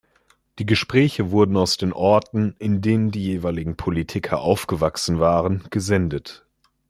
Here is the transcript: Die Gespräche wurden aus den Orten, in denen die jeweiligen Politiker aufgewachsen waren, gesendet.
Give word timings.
Die 0.57 0.65
Gespräche 0.65 1.29
wurden 1.29 1.55
aus 1.55 1.77
den 1.77 1.93
Orten, 1.93 2.55
in 2.57 2.81
denen 2.81 3.11
die 3.11 3.21
jeweiligen 3.23 3.77
Politiker 3.77 4.39
aufgewachsen 4.41 5.19
waren, 5.19 5.63
gesendet. 5.69 6.43